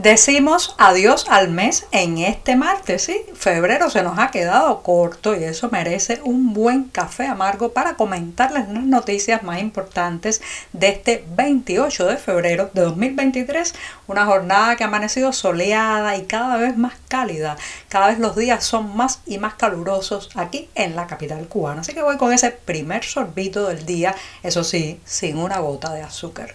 Decimos 0.00 0.76
adiós 0.78 1.26
al 1.28 1.48
mes 1.48 1.88
en 1.90 2.18
este 2.18 2.54
martes. 2.54 3.10
Febrero 3.34 3.90
se 3.90 4.04
nos 4.04 4.16
ha 4.20 4.30
quedado 4.30 4.84
corto 4.84 5.34
y 5.34 5.42
eso 5.42 5.70
merece 5.72 6.20
un 6.22 6.54
buen 6.54 6.84
café 6.84 7.26
amargo 7.26 7.72
para 7.72 7.96
comentarles 7.96 8.68
las 8.68 8.84
noticias 8.84 9.42
más 9.42 9.58
importantes 9.58 10.40
de 10.72 10.90
este 10.90 11.24
28 11.34 12.06
de 12.06 12.16
febrero 12.16 12.70
de 12.72 12.82
2023. 12.82 13.74
Una 14.06 14.24
jornada 14.24 14.76
que 14.76 14.84
ha 14.84 14.86
amanecido 14.86 15.32
soleada 15.32 16.16
y 16.16 16.26
cada 16.26 16.58
vez 16.58 16.76
más 16.76 16.94
cálida. 17.08 17.56
Cada 17.88 18.06
vez 18.06 18.20
los 18.20 18.36
días 18.36 18.62
son 18.62 18.96
más 18.96 19.20
y 19.26 19.38
más 19.38 19.54
calurosos 19.54 20.30
aquí 20.36 20.68
en 20.76 20.94
la 20.94 21.08
capital 21.08 21.48
cubana. 21.48 21.80
Así 21.80 21.92
que 21.92 22.02
voy 22.02 22.18
con 22.18 22.32
ese 22.32 22.52
primer 22.52 23.02
sorbito 23.02 23.66
del 23.66 23.84
día, 23.84 24.14
eso 24.44 24.62
sí, 24.62 25.00
sin 25.04 25.38
una 25.38 25.58
gota 25.58 25.92
de 25.92 26.02
azúcar. 26.02 26.54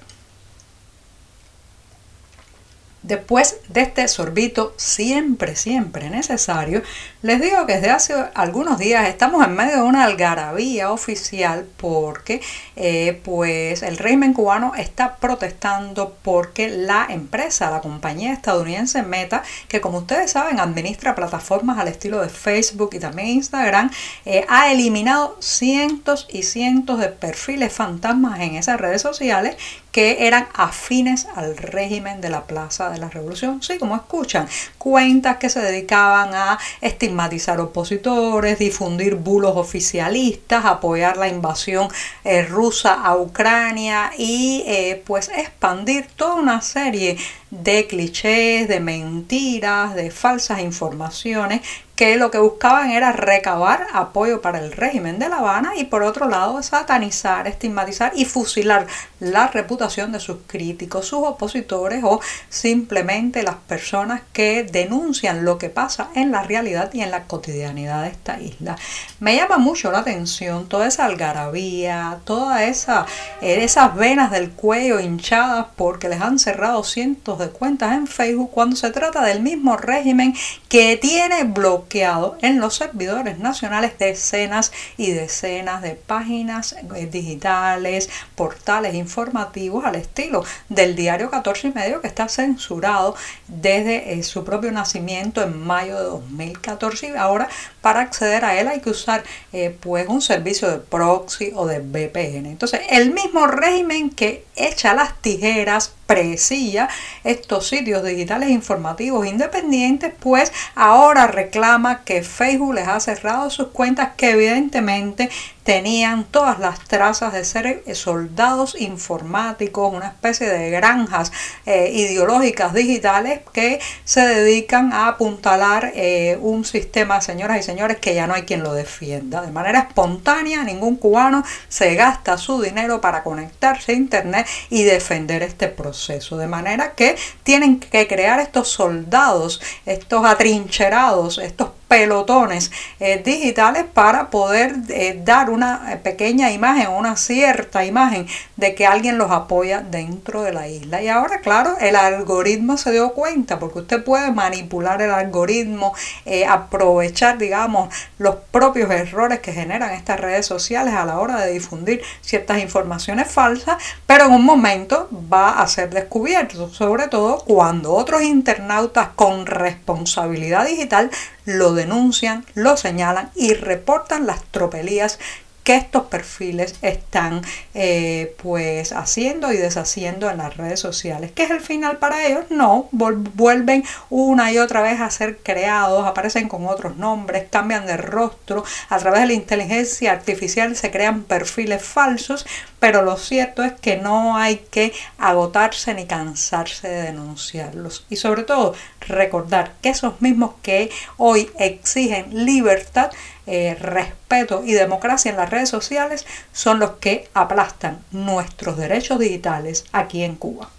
Después 3.03 3.57
de 3.67 3.81
este 3.81 4.07
sorbito 4.07 4.73
siempre, 4.77 5.57
siempre 5.57 6.09
necesario, 6.09 6.81
les 7.21 7.41
digo 7.41 7.65
que 7.65 7.73
desde 7.73 7.89
hace 7.89 8.13
algunos 8.33 8.79
días 8.79 9.09
estamos 9.09 9.45
en 9.45 9.55
medio 9.57 9.75
de 9.75 9.81
una 9.81 10.05
algarabía 10.05 10.89
oficial 10.89 11.65
porque 11.75 12.41
eh, 12.77 13.19
pues 13.25 13.83
el 13.83 13.97
régimen 13.97 14.33
cubano 14.33 14.73
está 14.75 15.17
protestando 15.17 16.15
porque 16.23 16.69
la 16.69 17.05
empresa, 17.09 17.69
la 17.69 17.81
compañía 17.81 18.31
estadounidense 18.31 19.03
Meta, 19.03 19.43
que 19.67 19.81
como 19.81 19.97
ustedes 19.97 20.31
saben 20.31 20.61
administra 20.61 21.13
plataformas 21.13 21.79
al 21.79 21.89
estilo 21.89 22.21
de 22.21 22.29
Facebook 22.29 22.91
y 22.93 22.99
también 22.99 23.27
Instagram, 23.27 23.91
eh, 24.23 24.45
ha 24.47 24.71
eliminado 24.71 25.35
cientos 25.41 26.25
y 26.31 26.43
cientos 26.43 26.99
de 26.99 27.09
perfiles 27.09 27.73
fantasmas 27.73 28.39
en 28.39 28.55
esas 28.55 28.79
redes 28.79 29.01
sociales 29.01 29.57
que 29.93 30.25
eran 30.25 30.47
afines 30.55 31.27
al 31.35 31.55
régimen 31.55 32.19
de 32.19 32.31
la 32.31 32.45
Plaza 32.45 32.89
de 32.89 32.97
la 32.97 33.09
Revolución. 33.09 33.61
Sí, 33.61 33.77
como 33.77 33.95
escuchan, 33.95 34.49
cuentas 34.79 35.37
que 35.37 35.51
se 35.51 35.61
dedicaban 35.61 36.33
a 36.33 36.57
estigmatizar 36.81 37.61
opositores, 37.61 38.57
difundir 38.57 39.15
bulos 39.15 39.55
oficialistas, 39.55 40.65
apoyar 40.65 41.17
la 41.17 41.27
invasión 41.27 41.87
eh, 42.23 42.43
rusa 42.43 42.95
a 42.95 43.15
Ucrania 43.15 44.11
y 44.17 44.63
eh, 44.65 45.03
pues 45.05 45.29
expandir 45.29 46.07
toda 46.15 46.35
una 46.35 46.61
serie 46.61 47.15
de 47.15 47.42
clichés, 47.87 48.67
de 48.67 48.79
mentiras, 48.79 49.95
de 49.95 50.11
falsas 50.11 50.59
informaciones 50.61 51.61
que 51.95 52.15
lo 52.15 52.31
que 52.31 52.39
buscaban 52.39 52.89
era 52.89 53.11
recabar 53.11 53.85
apoyo 53.93 54.41
para 54.41 54.59
el 54.59 54.71
régimen 54.71 55.19
de 55.19 55.29
La 55.29 55.37
Habana 55.37 55.73
y 55.77 55.85
por 55.85 56.01
otro 56.01 56.27
lado 56.27 56.61
satanizar, 56.63 57.47
estigmatizar 57.47 58.13
y 58.15 58.25
fusilar 58.25 58.87
la 59.19 59.47
reputación 59.47 60.11
de 60.11 60.19
sus 60.19 60.37
críticos, 60.47 61.07
sus 61.07 61.19
opositores 61.19 62.03
o 62.03 62.19
simplemente 62.49 63.43
las 63.43 63.55
personas 63.55 64.21
que 64.33 64.63
denuncian 64.63 65.45
lo 65.45 65.59
que 65.59 65.69
pasa 65.69 66.09
en 66.15 66.31
la 66.31 66.41
realidad 66.41 66.91
y 66.93 67.01
en 67.01 67.11
la 67.11 67.25
cotidianidad 67.25 68.03
de 68.03 68.09
esta 68.09 68.39
isla. 68.39 68.75
Me 69.19 69.35
llama 69.35 69.59
mucho 69.59 69.91
la 69.91 69.99
atención 69.99 70.67
toda 70.67 70.87
esa 70.87 71.05
algarabía, 71.05 72.19
todas 72.25 72.61
esa, 72.61 73.05
eh, 73.41 73.63
esas 73.63 73.95
venas 73.95 74.31
del 74.31 74.51
cuello 74.51 74.99
hinchadas 74.99 75.67
porque 75.75 76.09
les 76.09 76.21
han 76.21 76.39
cerrado 76.39 76.83
cientos 76.83 77.37
de 77.37 77.42
cuentas 77.49 77.93
en 77.93 78.07
Facebook 78.07 78.51
cuando 78.51 78.75
se 78.75 78.91
trata 78.91 79.23
del 79.23 79.41
mismo 79.41 79.77
régimen 79.77 80.35
que 80.69 80.97
tiene 80.97 81.43
bloqueado 81.43 82.37
en 82.41 82.59
los 82.59 82.75
servidores 82.75 83.39
nacionales 83.39 83.97
decenas 83.97 84.71
y 84.97 85.11
decenas 85.11 85.81
de 85.81 85.91
páginas 85.91 86.75
eh, 86.95 87.07
digitales, 87.07 88.09
portales 88.35 88.95
informativos 88.95 89.85
al 89.85 89.95
estilo 89.95 90.43
del 90.69 90.95
diario 90.95 91.29
14 91.29 91.67
y 91.67 91.71
medio 91.71 92.01
que 92.01 92.07
está 92.07 92.27
censurado 92.27 93.15
desde 93.47 94.13
eh, 94.13 94.23
su 94.23 94.43
propio 94.43 94.71
nacimiento 94.71 95.41
en 95.43 95.59
mayo 95.59 95.97
de 95.97 96.03
2014 96.03 97.09
y 97.09 97.15
ahora 97.15 97.47
para 97.81 98.01
acceder 98.01 98.45
a 98.45 98.59
él 98.59 98.67
hay 98.67 98.81
que 98.81 98.89
usar 98.89 99.23
eh, 99.51 99.75
pues 99.79 100.07
un 100.07 100.21
servicio 100.21 100.69
de 100.69 100.77
proxy 100.77 101.51
o 101.55 101.65
de 101.65 101.79
VPN. 101.79 102.45
Entonces 102.47 102.81
el 102.89 103.11
mismo 103.11 103.47
régimen 103.47 104.09
que 104.09 104.45
echa 104.55 104.93
las 104.93 105.21
tijeras 105.21 105.93
presilla 106.05 106.89
estos 107.23 107.67
sitios 107.67 108.03
digitales 108.03 108.49
informativos 108.49 109.25
independientes, 109.25 110.13
pues 110.19 110.51
ahora 110.75 111.27
reclama 111.27 112.03
que 112.03 112.23
Facebook 112.23 112.75
les 112.75 112.87
ha 112.87 112.99
cerrado 112.99 113.49
sus 113.49 113.67
cuentas 113.69 114.09
que 114.17 114.31
evidentemente 114.31 115.29
tenían 115.63 116.25
todas 116.25 116.59
las 116.59 116.79
trazas 116.79 117.33
de 117.33 117.45
ser 117.45 117.83
eh, 117.85 117.95
soldados 117.95 118.75
informáticos, 118.79 119.93
una 119.93 120.07
especie 120.07 120.47
de 120.47 120.69
granjas 120.69 121.31
eh, 121.65 121.89
ideológicas 121.93 122.73
digitales 122.73 123.41
que 123.53 123.79
se 124.03 124.21
dedican 124.21 124.93
a 124.93 125.07
apuntalar 125.07 125.91
eh, 125.95 126.37
un 126.41 126.65
sistema, 126.65 127.21
señoras 127.21 127.59
y 127.59 127.63
señores, 127.63 127.97
que 127.97 128.13
ya 128.13 128.27
no 128.27 128.33
hay 128.33 128.43
quien 128.43 128.63
lo 128.63 128.73
defienda. 128.73 129.41
De 129.41 129.51
manera 129.51 129.79
espontánea, 129.79 130.63
ningún 130.63 130.97
cubano 130.97 131.43
se 131.69 131.95
gasta 131.95 132.37
su 132.37 132.61
dinero 132.61 132.99
para 133.01 133.23
conectarse 133.23 133.93
a 133.93 133.95
Internet 133.95 134.47
y 134.69 134.83
defender 134.83 135.43
este 135.43 135.67
proceso. 135.67 136.37
De 136.37 136.47
manera 136.47 136.93
que 136.93 137.15
tienen 137.43 137.79
que 137.79 138.07
crear 138.07 138.39
estos 138.39 138.69
soldados, 138.69 139.61
estos 139.85 140.25
atrincherados, 140.25 141.37
estos 141.37 141.69
pelotones 141.93 142.71
eh, 142.99 143.21
digitales 143.23 143.83
para 143.83 144.31
poder 144.31 144.73
eh, 144.89 145.21
dar 145.23 145.51
una 145.51 145.99
pequeña 146.01 146.49
imagen, 146.51 146.87
una 146.89 147.15
cierta 147.15 147.85
imagen 147.85 148.25
de 148.57 148.73
que 148.73 148.87
alguien 148.87 149.19
los 149.19 149.29
apoya 149.29 149.81
dentro 149.81 150.41
de 150.41 150.53
la 150.53 150.67
isla. 150.67 151.03
Y 151.03 151.07
ahora, 151.07 151.41
claro, 151.41 151.75
el 151.79 151.95
algoritmo 151.95 152.77
se 152.77 152.91
dio 152.91 153.13
cuenta, 153.13 153.59
porque 153.59 153.77
usted 153.77 154.03
puede 154.03 154.31
manipular 154.31 155.03
el 155.03 155.11
algoritmo, 155.11 155.93
eh, 156.25 156.47
aprovechar, 156.47 157.37
digamos, 157.37 157.93
los 158.17 158.37
propios 158.49 158.89
errores 158.89 159.39
que 159.41 159.53
generan 159.53 159.91
estas 159.91 160.19
redes 160.19 160.47
sociales 160.47 160.95
a 160.95 161.05
la 161.05 161.19
hora 161.19 161.41
de 161.41 161.53
difundir 161.53 162.01
ciertas 162.21 162.57
informaciones 162.59 163.27
falsas, 163.29 163.77
pero 164.07 164.25
en 164.25 164.31
un 164.31 164.45
momento 164.45 165.09
va 165.31 165.59
a 165.59 165.67
ser 165.67 165.91
descubierto, 165.91 166.69
sobre 166.69 167.07
todo 167.07 167.37
cuando 167.45 167.93
otros 167.93 168.23
internautas 168.23 169.09
con 169.15 169.45
responsabilidad 169.45 170.65
digital 170.65 171.11
lo 171.45 171.73
denuncian, 171.73 172.45
lo 172.53 172.77
señalan 172.77 173.31
y 173.35 173.53
reportan 173.53 174.25
las 174.27 174.43
tropelías 174.45 175.19
que 175.63 175.75
estos 175.75 176.03
perfiles 176.03 176.75
están 176.81 177.41
eh, 177.73 178.35
pues 178.41 178.91
haciendo 178.91 179.51
y 179.51 179.57
deshaciendo 179.57 180.29
en 180.29 180.37
las 180.37 180.57
redes 180.57 180.79
sociales. 180.79 181.31
¿Qué 181.33 181.43
es 181.43 181.51
el 181.51 181.61
final 181.61 181.97
para 181.97 182.25
ellos? 182.25 182.45
No, 182.49 182.89
vuelven 182.91 183.83
una 184.09 184.51
y 184.51 184.57
otra 184.57 184.81
vez 184.81 184.99
a 184.99 185.09
ser 185.09 185.37
creados, 185.37 186.05
aparecen 186.05 186.49
con 186.49 186.67
otros 186.67 186.97
nombres, 186.97 187.47
cambian 187.49 187.85
de 187.85 187.97
rostro, 187.97 188.63
a 188.89 188.97
través 188.97 189.21
de 189.21 189.27
la 189.27 189.33
inteligencia 189.33 190.11
artificial 190.11 190.75
se 190.75 190.91
crean 190.91 191.23
perfiles 191.23 191.81
falsos, 191.81 192.45
pero 192.79 193.01
lo 193.01 193.15
cierto 193.15 193.63
es 193.63 193.71
que 193.71 193.95
no 193.95 194.35
hay 194.35 194.57
que 194.69 194.91
agotarse 195.17 195.93
ni 195.93 196.05
cansarse 196.05 196.89
de 196.89 197.03
denunciarlos. 197.03 198.05
Y 198.09 198.17
sobre 198.17 198.43
todo 198.43 198.75
recordar 199.07 199.73
que 199.81 199.89
esos 199.89 200.21
mismos 200.21 200.51
que 200.61 200.89
hoy 201.17 201.49
exigen 201.59 202.45
libertad, 202.45 203.11
eh, 203.45 203.75
respeto 203.79 204.63
y 204.65 204.73
democracia 204.73 205.31
en 205.31 205.37
las 205.37 205.49
redes 205.49 205.69
sociales 205.69 206.25
son 206.51 206.79
los 206.79 206.91
que 206.91 207.29
aplastan 207.33 207.99
nuestros 208.11 208.77
derechos 208.77 209.19
digitales 209.19 209.85
aquí 209.91 210.23
en 210.23 210.35
Cuba. 210.35 210.69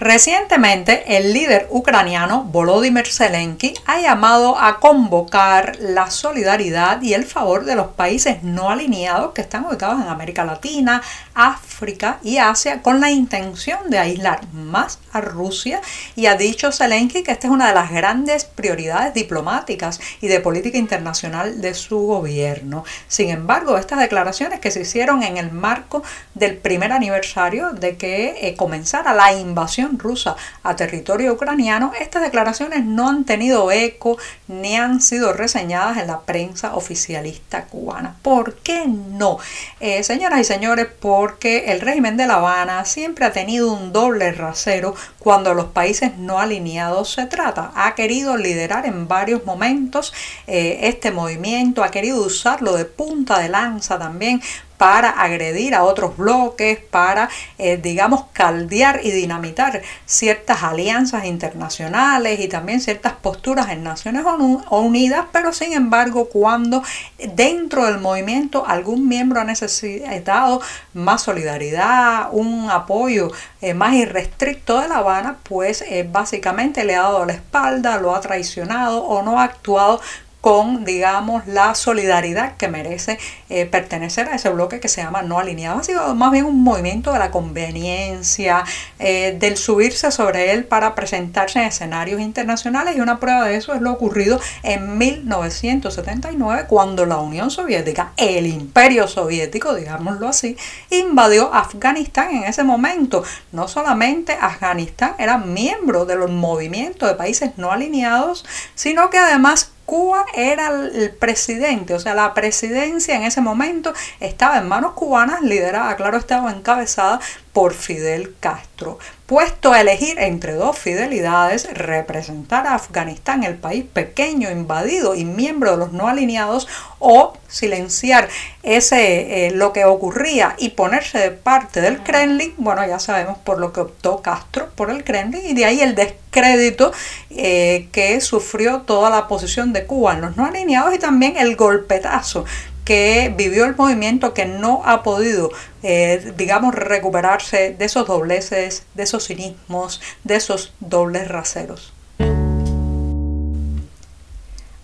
Recientemente, 0.00 1.18
el 1.18 1.34
líder 1.34 1.66
ucraniano 1.68 2.44
Volodymyr 2.44 3.06
Zelensky 3.06 3.74
ha 3.84 4.00
llamado 4.00 4.58
a 4.58 4.80
convocar 4.80 5.76
la 5.78 6.10
solidaridad 6.10 7.02
y 7.02 7.12
el 7.12 7.26
favor 7.26 7.66
de 7.66 7.74
los 7.74 7.88
países 7.88 8.42
no 8.42 8.70
alineados 8.70 9.34
que 9.34 9.42
están 9.42 9.66
ubicados 9.66 10.00
en 10.00 10.08
América 10.08 10.42
Latina, 10.46 11.02
África 11.34 12.18
y 12.22 12.38
Asia 12.38 12.80
con 12.80 12.98
la 12.98 13.10
intención 13.10 13.90
de 13.90 13.98
aislar 13.98 14.40
más 14.54 15.00
a 15.12 15.20
Rusia 15.20 15.82
y 16.16 16.26
ha 16.26 16.34
dicho 16.34 16.72
Zelensky 16.72 17.22
que 17.22 17.32
esta 17.32 17.48
es 17.48 17.52
una 17.52 17.68
de 17.68 17.74
las 17.74 17.90
grandes 17.90 18.46
prioridades 18.46 19.12
diplomáticas 19.12 20.00
y 20.22 20.28
de 20.28 20.40
política 20.40 20.78
internacional 20.78 21.60
de 21.60 21.74
su 21.74 21.98
gobierno. 21.98 22.84
Sin 23.06 23.28
embargo, 23.28 23.76
estas 23.76 24.00
declaraciones 24.00 24.60
que 24.60 24.70
se 24.70 24.80
hicieron 24.80 25.22
en 25.22 25.36
el 25.36 25.52
marco 25.52 26.02
del 26.34 26.56
primer 26.56 26.90
aniversario 26.90 27.72
de 27.72 27.98
que 27.98 28.48
eh, 28.48 28.56
comenzara 28.56 29.12
la 29.12 29.34
invasión 29.34 29.89
rusa 29.98 30.36
a 30.62 30.76
territorio 30.76 31.32
ucraniano, 31.32 31.92
estas 32.00 32.22
declaraciones 32.22 32.84
no 32.84 33.08
han 33.08 33.24
tenido 33.24 33.70
eco 33.70 34.18
ni 34.48 34.76
han 34.76 35.00
sido 35.00 35.32
reseñadas 35.32 35.98
en 35.98 36.06
la 36.06 36.20
prensa 36.20 36.74
oficialista 36.74 37.66
cubana. 37.66 38.16
¿Por 38.22 38.54
qué 38.56 38.86
no? 38.86 39.38
Eh, 39.80 40.02
señoras 40.02 40.40
y 40.40 40.44
señores, 40.44 40.88
porque 41.00 41.72
el 41.72 41.80
régimen 41.80 42.16
de 42.16 42.26
La 42.26 42.34
Habana 42.34 42.84
siempre 42.84 43.24
ha 43.24 43.32
tenido 43.32 43.72
un 43.72 43.92
doble 43.92 44.32
rasero 44.32 44.94
cuando 45.18 45.54
los 45.54 45.66
países 45.66 46.16
no 46.18 46.38
alineados 46.38 47.12
se 47.12 47.26
trata. 47.26 47.72
Ha 47.74 47.94
querido 47.94 48.36
liderar 48.36 48.86
en 48.86 49.08
varios 49.08 49.44
momentos 49.44 50.12
eh, 50.46 50.80
este 50.82 51.10
movimiento, 51.10 51.84
ha 51.84 51.90
querido 51.90 52.24
usarlo 52.24 52.76
de 52.76 52.84
punta 52.84 53.38
de 53.38 53.48
lanza 53.48 53.98
también 53.98 54.42
para 54.80 55.10
agredir 55.10 55.74
a 55.74 55.82
otros 55.82 56.16
bloques, 56.16 56.78
para, 56.78 57.28
eh, 57.58 57.76
digamos, 57.76 58.24
caldear 58.32 59.00
y 59.04 59.10
dinamitar 59.10 59.82
ciertas 60.06 60.62
alianzas 60.62 61.26
internacionales 61.26 62.40
y 62.40 62.48
también 62.48 62.80
ciertas 62.80 63.12
posturas 63.12 63.68
en 63.68 63.84
Naciones 63.84 64.24
Unidas, 64.70 65.26
pero 65.32 65.52
sin 65.52 65.74
embargo, 65.74 66.30
cuando 66.30 66.82
dentro 67.18 67.84
del 67.84 67.98
movimiento 67.98 68.64
algún 68.66 69.06
miembro 69.06 69.42
ha 69.42 69.44
necesitado 69.44 70.62
más 70.94 71.24
solidaridad, 71.24 72.30
un 72.32 72.70
apoyo 72.70 73.30
eh, 73.60 73.74
más 73.74 73.92
irrestricto 73.92 74.80
de 74.80 74.88
La 74.88 74.96
Habana, 74.96 75.36
pues 75.42 75.82
eh, 75.82 76.08
básicamente 76.10 76.84
le 76.84 76.96
ha 76.96 77.02
dado 77.02 77.26
la 77.26 77.34
espalda, 77.34 77.98
lo 77.98 78.14
ha 78.14 78.22
traicionado 78.22 79.04
o 79.04 79.22
no 79.22 79.40
ha 79.40 79.44
actuado 79.44 80.00
con, 80.40 80.84
digamos, 80.84 81.46
la 81.46 81.74
solidaridad 81.74 82.56
que 82.56 82.68
merece 82.68 83.18
eh, 83.48 83.66
pertenecer 83.66 84.28
a 84.28 84.36
ese 84.36 84.48
bloque 84.50 84.80
que 84.80 84.88
se 84.88 85.02
llama 85.02 85.22
no 85.22 85.38
alineado. 85.38 85.80
Ha 85.80 85.84
sido 85.84 86.14
más 86.14 86.30
bien 86.32 86.44
un 86.46 86.62
movimiento 86.62 87.12
de 87.12 87.18
la 87.18 87.30
conveniencia, 87.30 88.64
eh, 88.98 89.36
del 89.38 89.56
subirse 89.56 90.10
sobre 90.10 90.52
él 90.52 90.64
para 90.64 90.94
presentarse 90.94 91.58
en 91.58 91.66
escenarios 91.66 92.20
internacionales 92.20 92.96
y 92.96 93.00
una 93.00 93.20
prueba 93.20 93.46
de 93.46 93.56
eso 93.56 93.74
es 93.74 93.80
lo 93.80 93.92
ocurrido 93.92 94.40
en 94.62 94.98
1979 94.98 96.66
cuando 96.68 97.06
la 97.06 97.18
Unión 97.18 97.50
Soviética, 97.50 98.12
el 98.16 98.46
imperio 98.46 99.08
soviético, 99.08 99.74
digámoslo 99.74 100.28
así, 100.28 100.56
invadió 100.90 101.52
Afganistán 101.52 102.30
en 102.30 102.44
ese 102.44 102.64
momento. 102.64 103.22
No 103.52 103.68
solamente 103.68 104.32
Afganistán 104.40 105.14
era 105.18 105.38
miembro 105.38 106.06
de 106.06 106.16
los 106.16 106.30
movimientos 106.30 107.08
de 107.08 107.14
países 107.14 107.52
no 107.56 107.72
alineados, 107.72 108.44
sino 108.74 109.10
que 109.10 109.18
además 109.18 109.72
Cuba 109.90 110.24
era 110.34 110.68
el 110.68 111.10
presidente, 111.10 111.94
o 111.94 111.98
sea, 111.98 112.14
la 112.14 112.32
presidencia 112.32 113.16
en 113.16 113.24
ese 113.24 113.40
momento 113.40 113.92
estaba 114.20 114.58
en 114.58 114.68
manos 114.68 114.92
cubanas, 114.92 115.42
liderada, 115.42 115.96
claro, 115.96 116.16
estaba 116.16 116.52
encabezada 116.52 117.18
por 117.52 117.74
Fidel 117.74 118.34
Castro. 118.40 118.98
Puesto 119.26 119.72
a 119.72 119.80
elegir 119.80 120.18
entre 120.18 120.54
dos 120.54 120.76
fidelidades, 120.76 121.72
representar 121.72 122.66
a 122.66 122.74
Afganistán, 122.74 123.44
el 123.44 123.56
país 123.56 123.84
pequeño, 123.84 124.50
invadido 124.50 125.14
y 125.14 125.24
miembro 125.24 125.72
de 125.72 125.76
los 125.76 125.92
no 125.92 126.08
alineados, 126.08 126.66
o 126.98 127.34
silenciar 127.48 128.28
ese 128.62 129.46
eh, 129.46 129.50
lo 129.52 129.72
que 129.72 129.84
ocurría 129.84 130.54
y 130.58 130.70
ponerse 130.70 131.18
de 131.18 131.30
parte 131.30 131.80
del 131.80 132.02
Kremlin, 132.02 132.54
bueno, 132.56 132.86
ya 132.86 132.98
sabemos 132.98 133.38
por 133.38 133.58
lo 133.58 133.72
que 133.72 133.80
optó 133.80 134.20
Castro 134.20 134.70
por 134.74 134.90
el 134.90 135.04
Kremlin, 135.04 135.42
y 135.44 135.54
de 135.54 135.64
ahí 135.64 135.80
el 135.80 135.94
descrédito 135.94 136.92
eh, 137.30 137.88
que 137.92 138.20
sufrió 138.20 138.82
toda 138.82 139.10
la 139.10 139.28
posición 139.28 139.72
de 139.72 139.86
Cuba 139.86 140.14
en 140.14 140.22
los 140.22 140.36
no 140.36 140.44
alineados 140.44 140.94
y 140.94 140.98
también 140.98 141.36
el 141.36 141.56
golpetazo 141.56 142.44
que 142.90 143.32
vivió 143.36 143.66
el 143.66 143.76
movimiento 143.76 144.34
que 144.34 144.46
no 144.46 144.82
ha 144.84 145.04
podido, 145.04 145.52
eh, 145.84 146.32
digamos, 146.36 146.74
recuperarse 146.74 147.72
de 147.78 147.84
esos 147.84 148.08
dobleces, 148.08 148.82
de 148.94 149.04
esos 149.04 149.28
cinismos, 149.28 150.00
de 150.24 150.34
esos 150.34 150.74
dobles 150.80 151.28
raseros. 151.28 151.92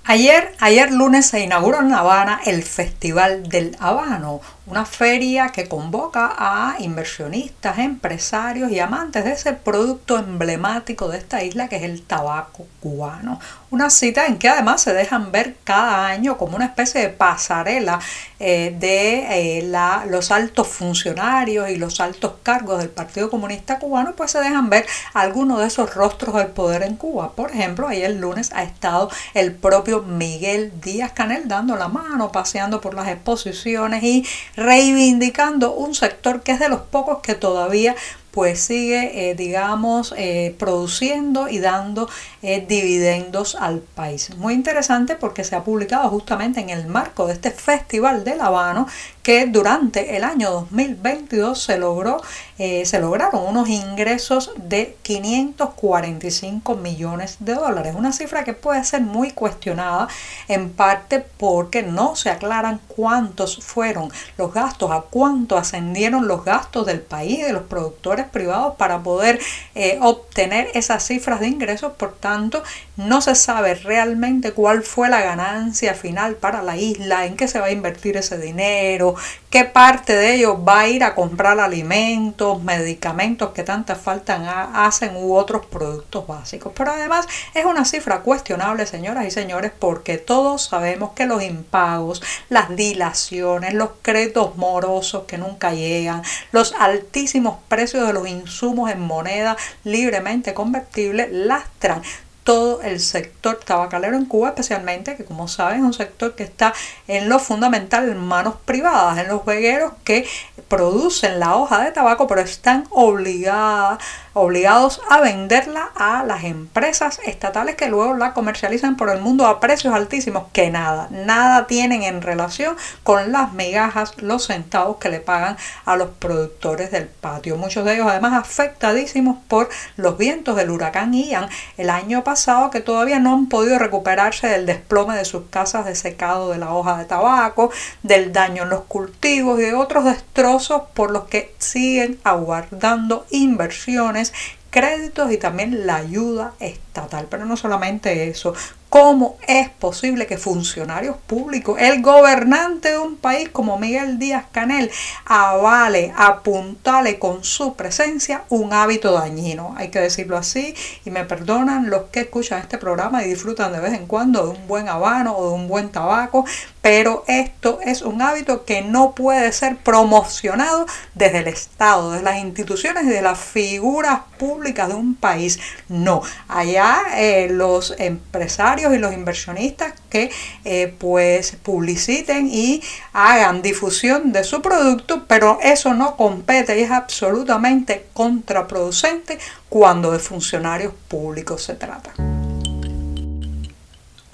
Ayer, 0.08 0.54
ayer 0.60 0.92
lunes 0.92 1.26
se 1.26 1.40
inauguró 1.40 1.80
en 1.80 1.92
Habana 1.92 2.40
el 2.46 2.62
Festival 2.62 3.48
del 3.48 3.76
Habano, 3.80 4.40
una 4.66 4.84
feria 4.84 5.48
que 5.48 5.66
convoca 5.66 6.32
a 6.38 6.76
inversionistas, 6.78 7.78
empresarios 7.78 8.70
y 8.70 8.78
amantes 8.78 9.24
de 9.24 9.32
ese 9.32 9.52
producto 9.54 10.16
emblemático 10.16 11.08
de 11.08 11.18
esta 11.18 11.42
isla 11.42 11.68
que 11.68 11.78
es 11.78 11.82
el 11.82 12.02
tabaco 12.02 12.68
cubano. 12.80 13.40
Una 13.72 13.90
cita 13.90 14.26
en 14.26 14.38
que 14.38 14.48
además 14.48 14.80
se 14.80 14.94
dejan 14.94 15.32
ver 15.32 15.56
cada 15.64 16.06
año 16.06 16.38
como 16.38 16.54
una 16.54 16.66
especie 16.66 17.00
de 17.00 17.08
pasarela 17.08 17.98
eh, 18.38 18.74
de 18.78 19.58
eh, 19.58 19.72
los 20.08 20.30
altos 20.30 20.68
funcionarios 20.68 21.70
y 21.70 21.76
los 21.76 22.00
altos 22.00 22.34
cargos 22.42 22.78
del 22.78 22.90
Partido 22.90 23.30
Comunista 23.30 23.78
Cubano, 23.78 24.14
pues 24.14 24.32
se 24.32 24.38
dejan 24.40 24.68
ver 24.68 24.86
algunos 25.14 25.60
de 25.60 25.66
esos 25.66 25.94
rostros 25.94 26.34
del 26.34 26.48
poder 26.48 26.82
en 26.82 26.96
Cuba. 26.96 27.32
Por 27.32 27.50
ejemplo, 27.50 27.88
ayer 27.88 28.10
lunes 28.10 28.50
ha 28.52 28.62
estado 28.62 29.10
el 29.34 29.54
propio 29.54 30.02
Miguel 30.02 30.72
Díaz 30.80 31.12
Canel 31.12 31.48
dando 31.48 31.76
la 31.76 31.88
mano, 31.88 32.32
paseando 32.32 32.80
por 32.80 32.94
las 32.94 33.08
exposiciones 33.08 34.02
y 34.02 34.26
reivindicando 34.54 35.72
un 35.72 35.94
sector 35.94 36.42
que 36.42 36.52
es 36.52 36.58
de 36.58 36.68
los 36.68 36.82
pocos 36.82 37.20
que 37.22 37.34
todavía 37.34 37.94
pues 38.36 38.60
sigue, 38.60 39.30
eh, 39.30 39.34
digamos, 39.34 40.12
eh, 40.14 40.54
produciendo 40.58 41.48
y 41.48 41.58
dando 41.58 42.06
eh, 42.42 42.62
dividendos 42.68 43.54
al 43.54 43.80
país. 43.80 44.36
Muy 44.36 44.52
interesante 44.52 45.16
porque 45.16 45.42
se 45.42 45.56
ha 45.56 45.64
publicado 45.64 46.10
justamente 46.10 46.60
en 46.60 46.68
el 46.68 46.86
marco 46.86 47.26
de 47.26 47.32
este 47.32 47.50
Festival 47.50 48.24
de 48.24 48.36
La 48.36 48.48
Habano 48.48 48.88
que 49.22 49.46
durante 49.46 50.18
el 50.18 50.22
año 50.22 50.50
2022 50.50 51.62
se 51.62 51.78
logró 51.78 52.20
se 52.58 52.98
lograron 53.00 53.46
unos 53.46 53.68
ingresos 53.68 54.52
de 54.56 54.96
545 55.02 56.74
millones 56.76 57.36
de 57.40 57.54
dólares, 57.54 57.94
una 57.96 58.12
cifra 58.12 58.44
que 58.44 58.54
puede 58.54 58.82
ser 58.84 59.02
muy 59.02 59.30
cuestionada 59.32 60.08
en 60.48 60.70
parte 60.70 61.24
porque 61.36 61.82
no 61.82 62.16
se 62.16 62.30
aclaran 62.30 62.80
cuántos 62.88 63.58
fueron 63.58 64.10
los 64.38 64.52
gastos, 64.54 64.90
a 64.90 65.02
cuánto 65.02 65.56
ascendieron 65.56 66.28
los 66.28 66.44
gastos 66.44 66.86
del 66.86 67.00
país, 67.00 67.44
de 67.44 67.52
los 67.52 67.64
productores 67.64 68.26
privados 68.26 68.76
para 68.76 69.02
poder 69.02 69.38
eh, 69.74 69.98
obtener 70.00 70.68
esas 70.74 71.04
cifras 71.04 71.40
de 71.40 71.48
ingresos. 71.48 71.92
Por 71.92 72.14
tanto, 72.14 72.62
no 72.96 73.20
se 73.20 73.34
sabe 73.34 73.74
realmente 73.74 74.52
cuál 74.52 74.82
fue 74.82 75.08
la 75.08 75.20
ganancia 75.20 75.94
final 75.94 76.36
para 76.36 76.62
la 76.62 76.76
isla, 76.76 77.26
en 77.26 77.36
qué 77.36 77.48
se 77.48 77.58
va 77.58 77.66
a 77.66 77.70
invertir 77.70 78.16
ese 78.16 78.38
dinero, 78.38 79.14
qué 79.50 79.64
parte 79.64 80.14
de 80.14 80.34
ello 80.34 80.62
va 80.64 80.80
a 80.80 80.88
ir 80.88 81.04
a 81.04 81.14
comprar 81.14 81.60
alimentos, 81.60 82.62
medicamentos 82.62 83.50
que 83.50 83.62
tantas 83.62 83.98
faltan 83.98 84.44
hacen 84.46 85.16
u 85.16 85.34
otros 85.34 85.66
productos 85.66 86.26
básicos. 86.26 86.72
Pero 86.76 86.92
además 86.92 87.26
es 87.54 87.64
una 87.64 87.84
cifra 87.84 88.20
cuestionable, 88.20 88.86
señoras 88.86 89.26
y 89.26 89.30
señores, 89.30 89.72
porque 89.78 90.18
todos 90.18 90.64
sabemos 90.64 91.12
que 91.12 91.26
los 91.26 91.42
impagos, 91.42 92.22
las 92.48 92.74
dilaciones, 92.74 93.74
los 93.74 93.90
créditos 94.02 94.56
morosos 94.56 95.24
que 95.24 95.38
nunca 95.38 95.72
llegan, 95.72 96.22
los 96.52 96.74
altísimos 96.78 97.56
precios 97.68 98.06
de 98.06 98.12
los 98.12 98.28
insumos 98.28 98.90
en 98.90 99.00
moneda 99.00 99.56
libremente 99.84 100.54
convertible 100.54 101.28
lastran 101.30 102.02
todo 102.46 102.80
el 102.82 103.00
sector 103.00 103.58
tabacalero 103.58 104.16
en 104.16 104.24
Cuba, 104.24 104.50
especialmente, 104.50 105.16
que 105.16 105.24
como 105.24 105.48
saben 105.48 105.80
es 105.80 105.84
un 105.84 105.92
sector 105.92 106.36
que 106.36 106.44
está 106.44 106.72
en 107.08 107.28
lo 107.28 107.40
fundamental 107.40 108.08
en 108.08 108.18
manos 108.18 108.54
privadas, 108.64 109.18
en 109.18 109.26
los 109.26 109.44
vegueros 109.44 109.92
que 110.04 110.28
producen 110.68 111.40
la 111.40 111.56
hoja 111.56 111.82
de 111.82 111.90
tabaco, 111.90 112.28
pero 112.28 112.40
están 112.42 112.86
obligadas 112.90 113.98
obligados 114.32 115.00
a 115.08 115.22
venderla 115.22 115.90
a 115.96 116.22
las 116.22 116.44
empresas 116.44 117.20
estatales 117.24 117.74
que 117.74 117.88
luego 117.88 118.12
la 118.14 118.34
comercializan 118.34 118.96
por 118.96 119.08
el 119.08 119.18
mundo 119.18 119.46
a 119.46 119.60
precios 119.60 119.94
altísimos 119.94 120.48
que 120.52 120.70
nada, 120.70 121.08
nada 121.10 121.66
tienen 121.66 122.02
en 122.02 122.20
relación 122.20 122.76
con 123.02 123.32
las 123.32 123.54
migajas, 123.54 124.12
los 124.20 124.46
centavos 124.46 124.98
que 124.98 125.08
le 125.08 125.20
pagan 125.20 125.56
a 125.86 125.96
los 125.96 126.10
productores 126.10 126.90
del 126.90 127.06
patio. 127.06 127.56
Muchos 127.56 127.86
de 127.86 127.94
ellos 127.94 128.06
además 128.06 128.34
afectadísimos 128.34 129.38
por 129.48 129.70
los 129.96 130.18
vientos 130.18 130.54
del 130.54 130.70
huracán 130.70 131.14
Ian 131.14 131.48
el 131.78 131.88
año 131.88 132.22
pasado 132.22 132.35
que 132.70 132.80
todavía 132.80 133.18
no 133.18 133.32
han 133.32 133.48
podido 133.48 133.78
recuperarse 133.78 134.46
del 134.46 134.66
desplome 134.66 135.16
de 135.16 135.24
sus 135.24 135.44
casas 135.48 135.86
de 135.86 135.94
secado 135.94 136.50
de 136.50 136.58
la 136.58 136.74
hoja 136.74 136.98
de 136.98 137.06
tabaco, 137.06 137.70
del 138.02 138.32
daño 138.32 138.64
en 138.64 138.68
los 138.68 138.82
cultivos 138.82 139.58
y 139.58 139.62
de 139.62 139.74
otros 139.74 140.04
destrozos 140.04 140.82
por 140.94 141.10
los 141.10 141.24
que 141.24 141.54
siguen 141.58 142.18
aguardando 142.24 143.26
inversiones 143.30 144.32
créditos 144.70 145.32
y 145.32 145.38
también 145.38 145.86
la 145.86 145.96
ayuda 145.96 146.52
estatal. 146.60 147.26
Pero 147.30 147.46
no 147.46 147.56
solamente 147.56 148.28
eso, 148.28 148.54
¿Cómo 148.98 149.36
es 149.46 149.68
posible 149.68 150.26
que 150.26 150.38
funcionarios 150.38 151.18
públicos, 151.18 151.76
el 151.78 152.00
gobernante 152.00 152.92
de 152.92 152.98
un 152.98 153.16
país 153.16 153.50
como 153.50 153.78
Miguel 153.78 154.18
Díaz 154.18 154.46
Canel, 154.50 154.90
avale, 155.26 156.14
apuntale 156.16 157.18
con 157.18 157.44
su 157.44 157.74
presencia 157.74 158.44
un 158.48 158.72
hábito 158.72 159.12
dañino? 159.12 159.74
Hay 159.76 159.90
que 159.90 160.00
decirlo 160.00 160.38
así 160.38 160.74
y 161.04 161.10
me 161.10 161.26
perdonan 161.26 161.90
los 161.90 162.04
que 162.04 162.20
escuchan 162.20 162.62
este 162.62 162.78
programa 162.78 163.22
y 163.22 163.28
disfrutan 163.28 163.74
de 163.74 163.80
vez 163.80 163.92
en 163.92 164.06
cuando 164.06 164.44
de 164.46 164.58
un 164.58 164.66
buen 164.66 164.88
habano 164.88 165.36
o 165.36 165.50
de 165.50 165.54
un 165.56 165.68
buen 165.68 165.90
tabaco, 165.90 166.46
pero 166.80 167.22
esto 167.26 167.80
es 167.84 168.00
un 168.00 168.22
hábito 168.22 168.64
que 168.64 168.80
no 168.80 169.12
puede 169.12 169.52
ser 169.52 169.76
promocionado 169.76 170.86
desde 171.14 171.40
el 171.40 171.48
Estado, 171.48 172.12
desde 172.12 172.24
las 172.24 172.38
instituciones 172.38 173.04
y 173.04 173.08
de 173.08 173.20
las 173.20 173.38
figuras 173.38 174.20
públicas 174.38 174.88
de 174.88 174.94
un 174.94 175.16
país. 175.16 175.58
No, 175.88 176.22
allá 176.48 177.02
eh, 177.16 177.48
los 177.50 177.94
empresarios 177.98 178.85
y 178.94 178.98
los 178.98 179.12
inversionistas 179.12 179.94
que 180.10 180.30
eh, 180.64 180.94
pues 180.98 181.56
publiciten 181.62 182.48
y 182.50 182.82
hagan 183.12 183.62
difusión 183.62 184.32
de 184.32 184.44
su 184.44 184.62
producto, 184.62 185.24
pero 185.26 185.58
eso 185.62 185.94
no 185.94 186.16
compete 186.16 186.78
y 186.78 186.82
es 186.82 186.90
absolutamente 186.90 188.06
contraproducente 188.12 189.38
cuando 189.68 190.12
de 190.12 190.18
funcionarios 190.18 190.92
públicos 191.08 191.62
se 191.62 191.74
trata. 191.74 192.12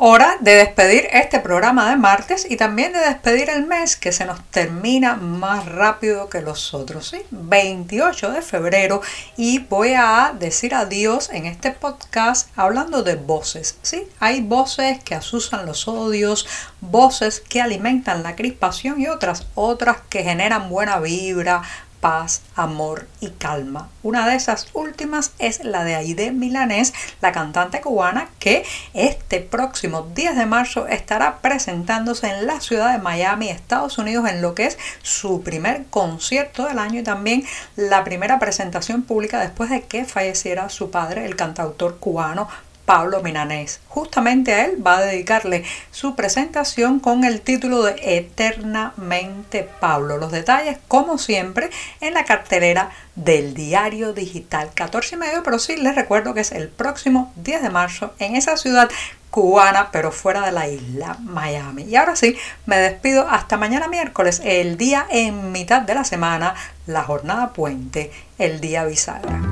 Hora 0.04 0.36
de 0.40 0.56
despedir 0.56 1.06
este 1.12 1.38
programa 1.38 1.88
de 1.88 1.96
martes 1.96 2.44
y 2.50 2.56
también 2.56 2.92
de 2.92 2.98
despedir 2.98 3.48
el 3.48 3.68
mes 3.68 3.94
que 3.94 4.10
se 4.10 4.24
nos 4.24 4.42
termina 4.50 5.14
más 5.14 5.64
rápido 5.66 6.28
que 6.28 6.40
los 6.42 6.74
otros, 6.74 7.10
¿sí? 7.10 7.22
28 7.30 8.32
de 8.32 8.42
febrero 8.42 9.00
y 9.36 9.60
voy 9.60 9.92
a 9.96 10.34
decir 10.36 10.74
adiós 10.74 11.30
en 11.30 11.46
este 11.46 11.70
podcast 11.70 12.48
hablando 12.56 13.04
de 13.04 13.14
voces, 13.14 13.78
¿sí? 13.82 14.08
Hay 14.18 14.40
voces 14.40 14.98
que 15.04 15.14
asusan 15.14 15.66
los 15.66 15.86
odios, 15.86 16.48
voces 16.80 17.38
que 17.38 17.60
alimentan 17.60 18.24
la 18.24 18.34
crispación 18.34 19.00
y 19.00 19.06
otras, 19.06 19.46
otras 19.54 19.98
que 20.08 20.24
generan 20.24 20.68
buena 20.68 20.98
vibra, 20.98 21.62
paz, 22.02 22.42
amor 22.56 23.06
y 23.20 23.30
calma. 23.30 23.88
Una 24.02 24.28
de 24.28 24.34
esas 24.34 24.66
últimas 24.74 25.30
es 25.38 25.64
la 25.64 25.84
de 25.84 25.94
Aide 25.94 26.32
Milanés, 26.32 26.92
la 27.20 27.30
cantante 27.30 27.80
cubana 27.80 28.28
que 28.40 28.64
este 28.92 29.38
próximo 29.38 30.10
10 30.12 30.36
de 30.36 30.44
marzo 30.44 30.88
estará 30.88 31.38
presentándose 31.38 32.26
en 32.26 32.48
la 32.48 32.60
ciudad 32.60 32.92
de 32.92 32.98
Miami, 32.98 33.50
Estados 33.50 33.98
Unidos, 33.98 34.28
en 34.28 34.42
lo 34.42 34.56
que 34.56 34.66
es 34.66 34.78
su 35.02 35.42
primer 35.42 35.86
concierto 35.86 36.66
del 36.66 36.80
año 36.80 36.98
y 37.00 37.04
también 37.04 37.44
la 37.76 38.02
primera 38.02 38.40
presentación 38.40 39.02
pública 39.02 39.38
después 39.38 39.70
de 39.70 39.82
que 39.82 40.04
falleciera 40.04 40.68
su 40.70 40.90
padre, 40.90 41.24
el 41.24 41.36
cantautor 41.36 41.98
cubano 41.98 42.48
Pablo 42.84 43.22
Minanés. 43.22 43.80
Justamente 43.88 44.52
a 44.52 44.64
él 44.64 44.84
va 44.84 44.98
a 44.98 45.02
dedicarle 45.02 45.64
su 45.90 46.14
presentación 46.14 47.00
con 47.00 47.24
el 47.24 47.40
título 47.40 47.82
de 47.82 47.94
Eternamente 48.02 49.68
Pablo. 49.80 50.18
Los 50.18 50.32
detalles, 50.32 50.78
como 50.88 51.18
siempre, 51.18 51.70
en 52.00 52.14
la 52.14 52.24
cartelera 52.24 52.90
del 53.14 53.54
diario 53.54 54.12
digital 54.12 54.70
14 54.74 55.14
y 55.14 55.18
medio, 55.18 55.42
pero 55.42 55.58
sí 55.58 55.76
les 55.76 55.94
recuerdo 55.94 56.34
que 56.34 56.40
es 56.40 56.52
el 56.52 56.68
próximo 56.68 57.32
10 57.36 57.62
de 57.62 57.70
marzo 57.70 58.14
en 58.18 58.36
esa 58.36 58.56
ciudad 58.56 58.90
cubana, 59.30 59.90
pero 59.90 60.12
fuera 60.12 60.42
de 60.42 60.52
la 60.52 60.68
isla 60.68 61.16
Miami. 61.20 61.84
Y 61.84 61.96
ahora 61.96 62.16
sí, 62.16 62.36
me 62.66 62.76
despido 62.76 63.26
hasta 63.28 63.56
mañana 63.56 63.88
miércoles, 63.88 64.42
el 64.44 64.76
día 64.76 65.06
en 65.10 65.52
mitad 65.52 65.82
de 65.82 65.94
la 65.94 66.04
semana, 66.04 66.54
la 66.86 67.02
jornada 67.02 67.52
puente, 67.52 68.12
el 68.38 68.60
día 68.60 68.84
bisagra. 68.84 69.51